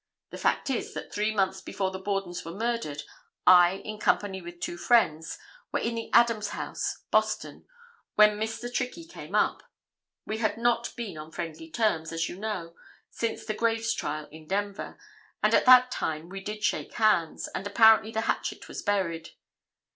The 0.31 0.37
fact 0.39 0.71
is 0.71 0.95
that 0.95 1.13
three 1.13 1.31
months 1.31 1.61
before 1.61 1.91
the 1.91 2.01
Bordens 2.01 2.43
were 2.43 2.55
murdered, 2.57 3.03
I, 3.45 3.73
in 3.85 3.99
company 3.99 4.41
with 4.41 4.59
two 4.59 4.75
friends, 4.75 5.37
were 5.71 5.77
in 5.79 5.93
the 5.93 6.11
Adams 6.11 6.47
House, 6.47 7.03
Boston, 7.11 7.67
when 8.15 8.39
Mr. 8.39 8.73
Trickey 8.73 9.05
came 9.05 9.35
up. 9.35 9.61
We 10.25 10.39
had 10.39 10.57
not 10.57 10.95
been 10.95 11.19
on 11.19 11.29
friendly 11.31 11.69
terms, 11.69 12.11
as 12.11 12.27
you 12.27 12.39
know, 12.39 12.73
since 13.11 13.45
the 13.45 13.53
Graves 13.53 13.93
trial 13.93 14.27
in 14.31 14.47
Denver, 14.47 14.97
and 15.43 15.53
at 15.53 15.67
that 15.67 15.91
time 15.91 16.29
we 16.29 16.39
did 16.41 16.63
shake 16.63 16.93
hands, 16.93 17.47
and 17.53 17.67
apparently 17.67 18.09
the 18.11 18.21
hatchet 18.21 18.67
was 18.67 18.81
buried. 18.81 19.29